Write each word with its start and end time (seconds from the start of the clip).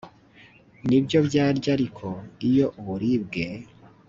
nibyo 0.87 1.17
barya 1.23 1.67
ariko 1.75 2.07
iyo 2.47 2.65
uburibwe 2.79 3.45